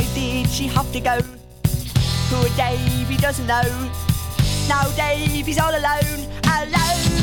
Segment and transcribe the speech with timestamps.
[0.00, 1.18] Why did she have to go?
[2.30, 3.60] Poor Davy doesn't know.
[4.66, 7.20] Now Davy's all alone, alone.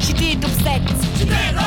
[0.00, 0.80] She did upset.
[1.18, 1.59] She did upset.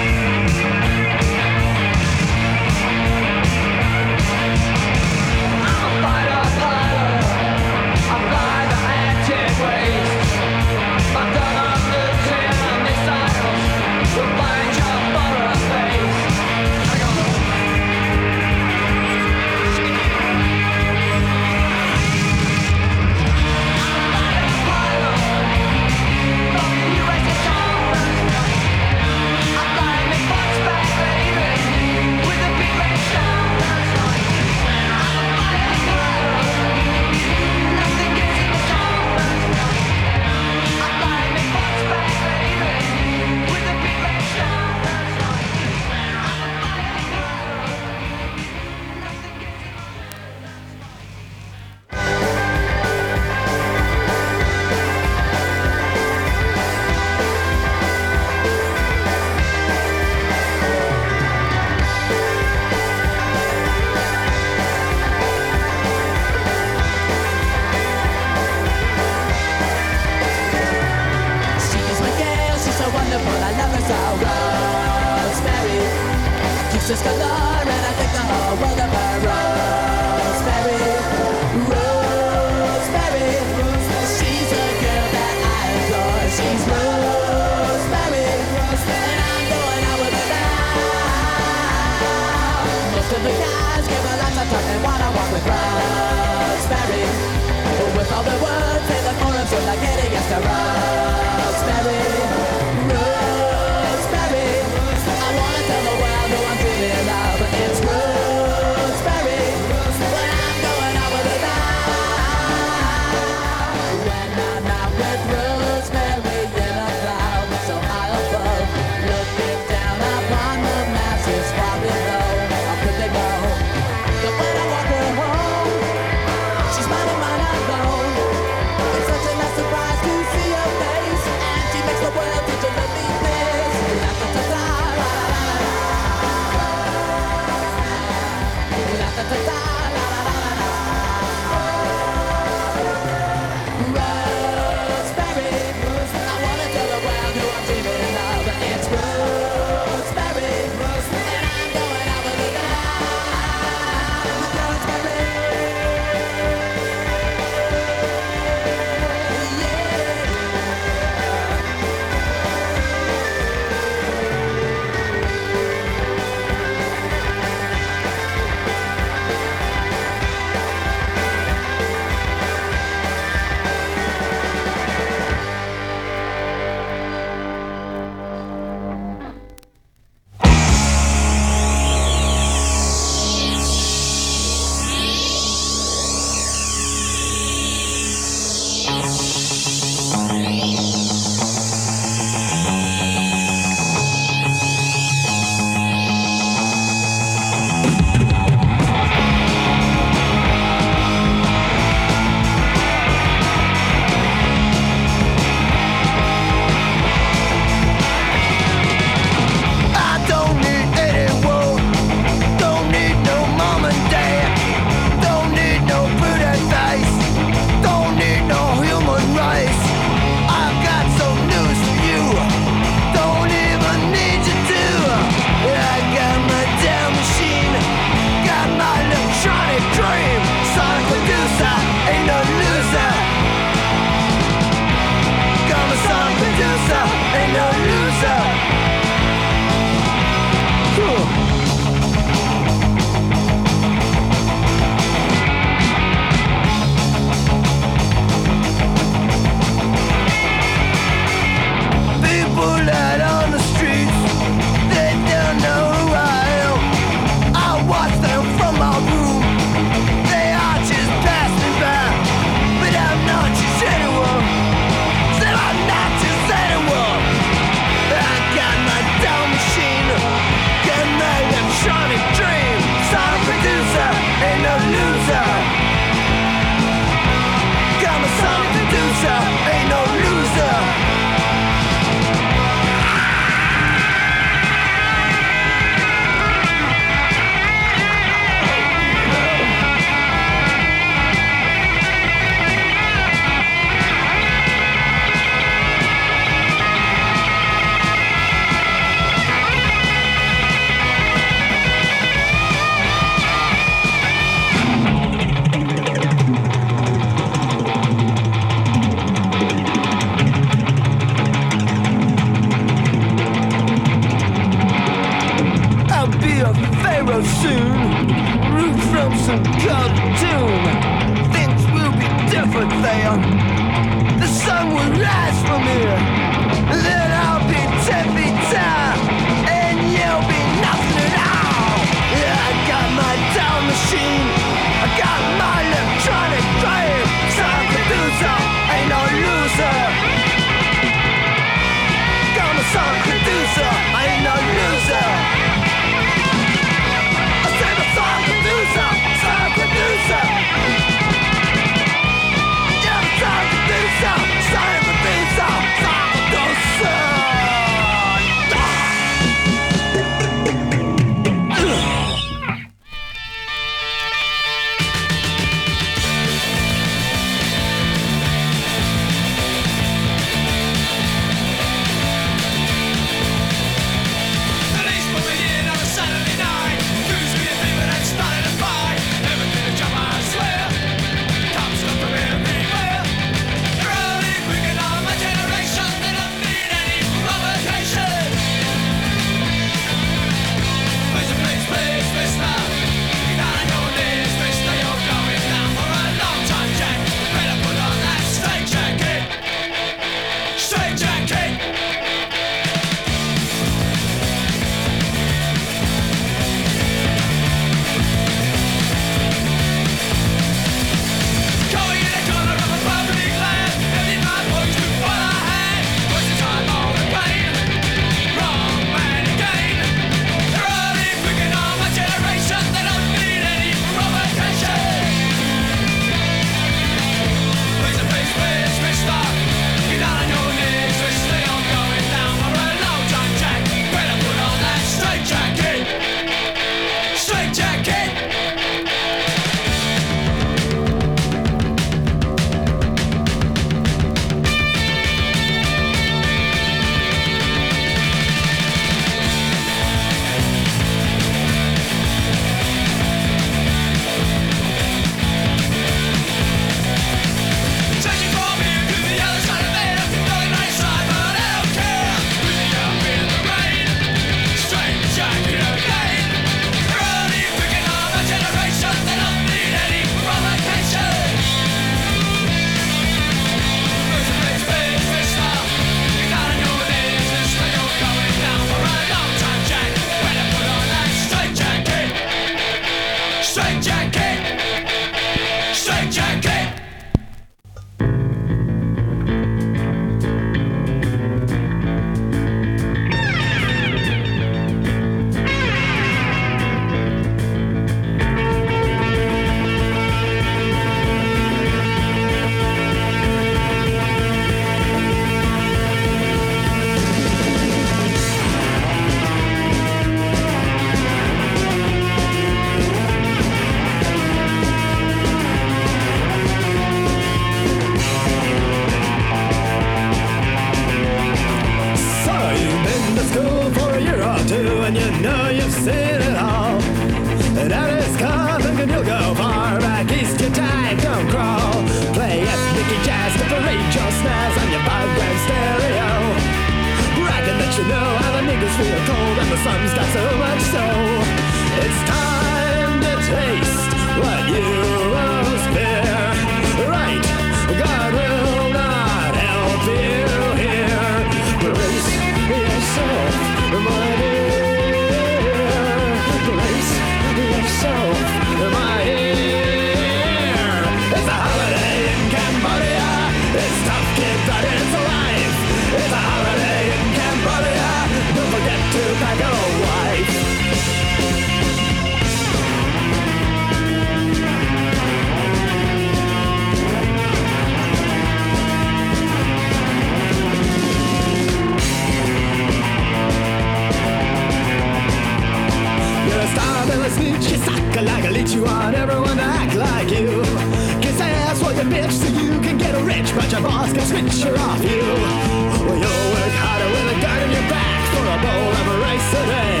[594.08, 595.20] life gets richer off you.
[595.20, 599.50] Well, you'll work harder with a gun in your back for a bowl of rice
[599.52, 600.00] a day.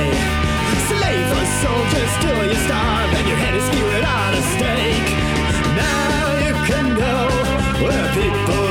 [0.88, 5.08] Slave or soldier, still you starve, and your head is skewered on a stake.
[5.76, 7.14] Now you can go
[7.84, 8.67] where people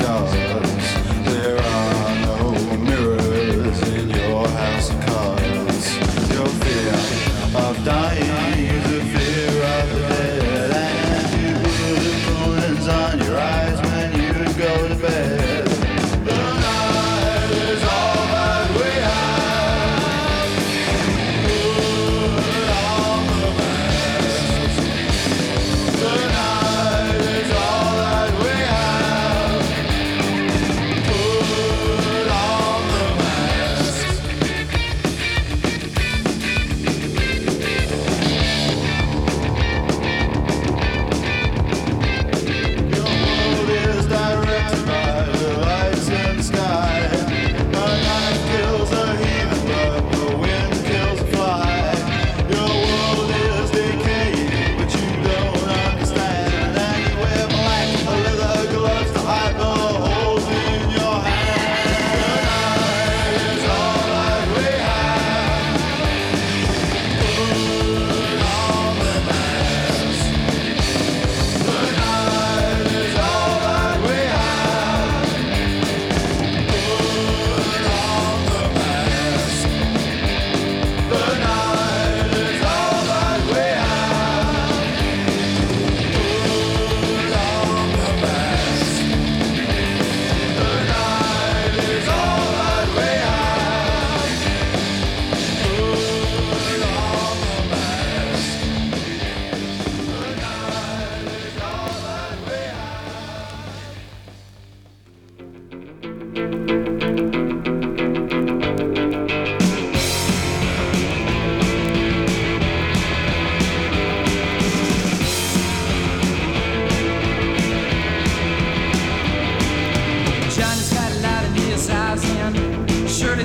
[0.00, 0.69] scars.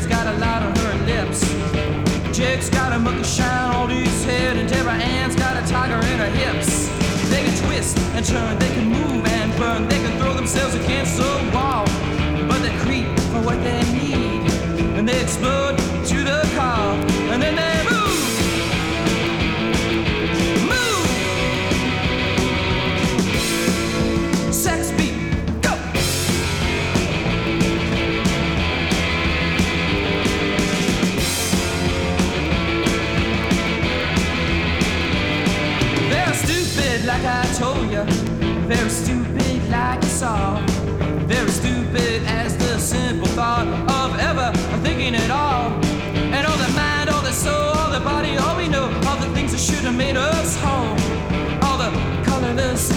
[0.06, 1.42] Jake's got a lot on her lips.
[2.38, 6.20] Jake's got a monkey shine on his head, and Deborah Ann's got a tiger in
[6.20, 6.88] her hips.
[7.32, 11.18] They can twist and turn, they can move and burn, they can throw themselves against
[11.18, 11.65] the wall.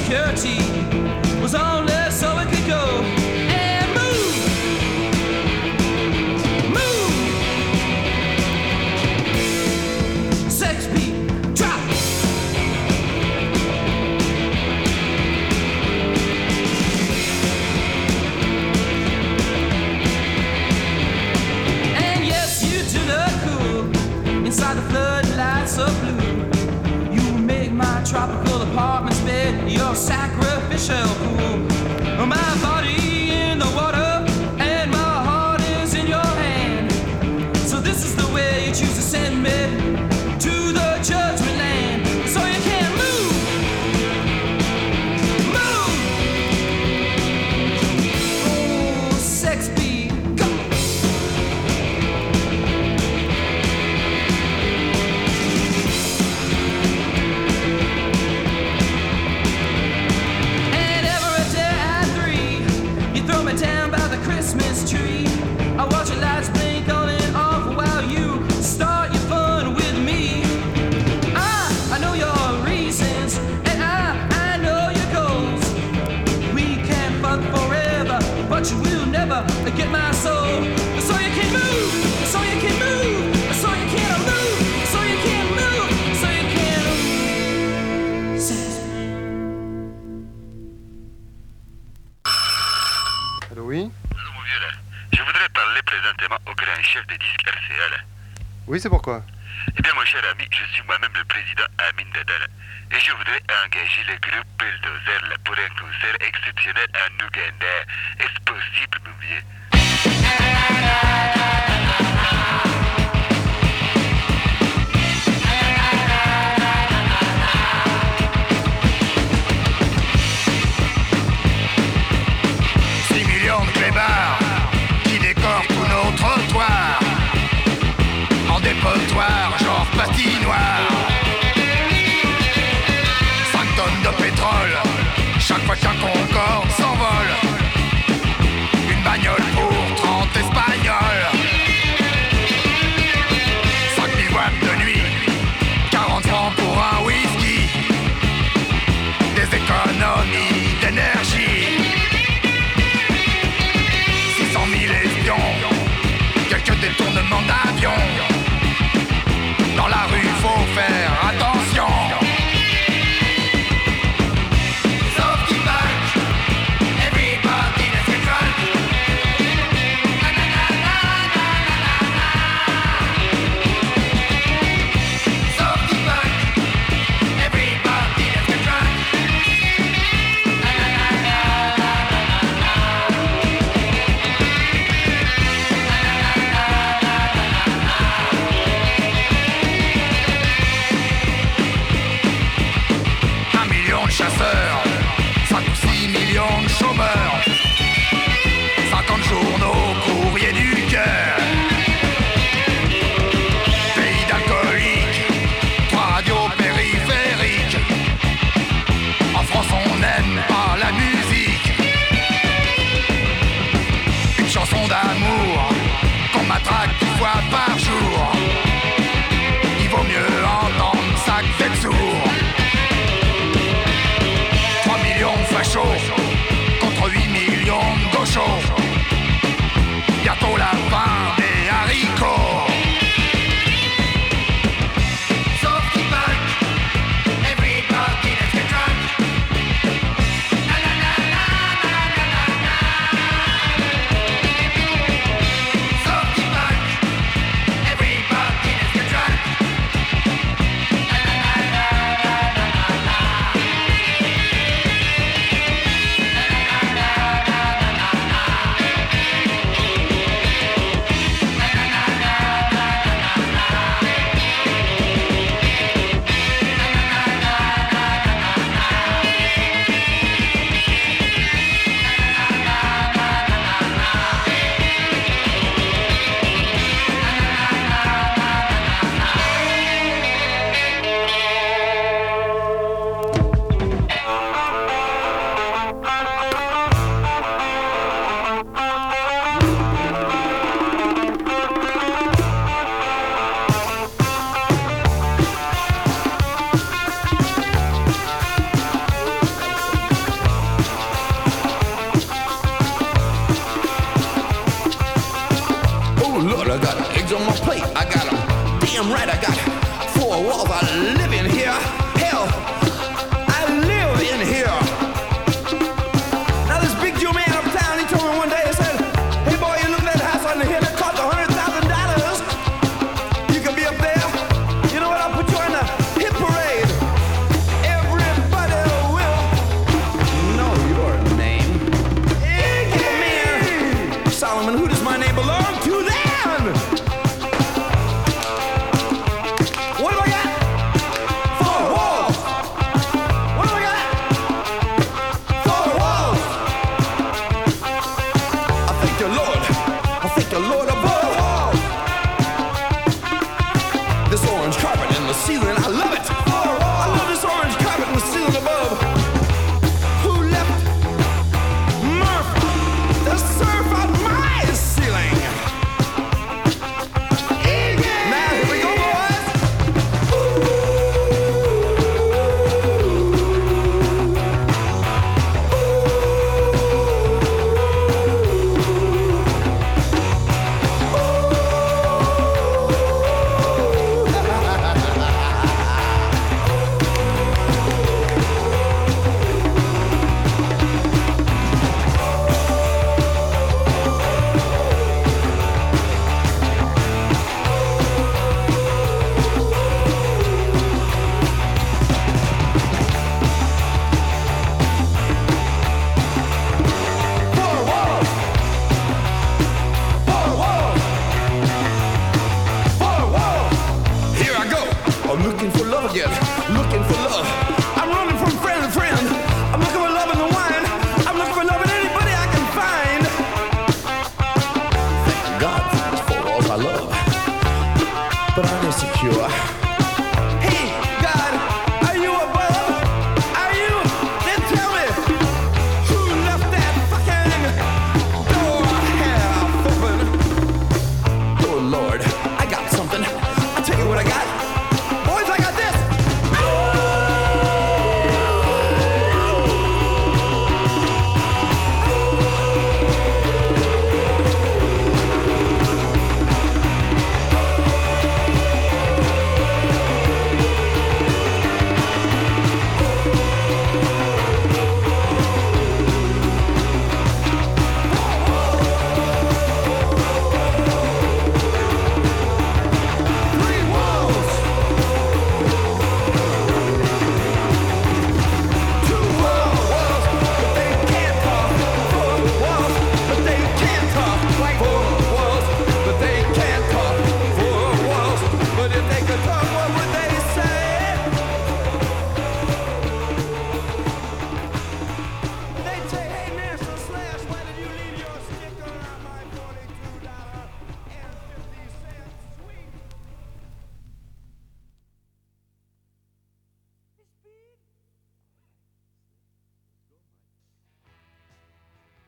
[0.09, 1.08] security.
[30.89, 31.18] shell